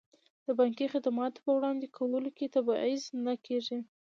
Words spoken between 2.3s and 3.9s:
کې تبعیض نه کیږي.